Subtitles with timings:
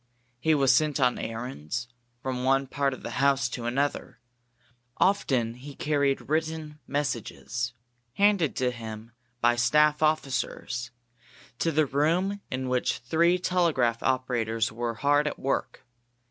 [0.39, 1.87] He was sent on errands,
[2.23, 4.19] from one part of the house to another;
[4.97, 7.73] often he carried written messages,
[8.13, 9.11] handed to him
[9.41, 10.89] by staff officers,
[11.59, 15.85] to the room in which three telegraph operators were hard at work.